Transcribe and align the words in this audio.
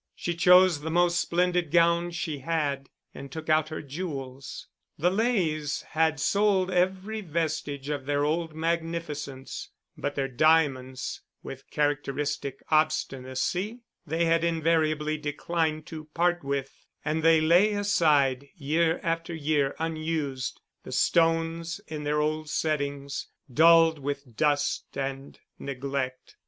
She 0.15 0.33
chose 0.33 0.81
the 0.81 0.89
most 0.89 1.19
splendid 1.21 1.69
gown 1.69 2.09
she 2.09 2.39
had, 2.39 2.89
and 3.13 3.31
took 3.31 3.49
out 3.49 3.69
her 3.69 3.83
jewels. 3.83 4.67
The 4.97 5.11
Leys 5.11 5.83
had 5.91 6.19
sold 6.19 6.71
every 6.71 7.21
vestige 7.21 7.87
of 7.89 8.07
their 8.07 8.25
old 8.25 8.55
magnificence, 8.55 9.69
but 9.95 10.15
their 10.15 10.27
diamonds, 10.27 11.21
with 11.43 11.69
characteristic 11.69 12.63
obstinacy, 12.71 13.81
they 14.03 14.25
had 14.25 14.43
invariably 14.43 15.19
declined 15.19 15.85
to 15.85 16.05
part 16.15 16.43
with; 16.43 16.83
and 17.05 17.21
they 17.21 17.39
lay 17.39 17.71
aside, 17.73 18.47
year 18.55 18.99
after 19.03 19.35
year 19.35 19.75
unused, 19.77 20.61
the 20.83 20.91
stones 20.91 21.79
in 21.85 22.05
their 22.05 22.19
old 22.19 22.49
settings, 22.49 23.27
dulled 23.53 23.99
with 23.99 24.35
dust 24.35 24.97
and 24.97 25.39
neglect. 25.59 26.37